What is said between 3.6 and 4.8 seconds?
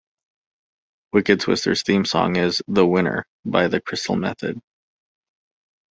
the Crystal Method.